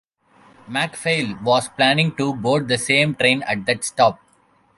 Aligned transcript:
MacPhail 0.67 1.37
was 1.43 1.69
planning 1.69 2.15
to 2.15 2.33
board 2.33 2.67
the 2.67 2.79
same 2.79 3.13
train 3.13 3.43
at 3.43 3.67
that 3.67 3.83
stop. 3.83 4.19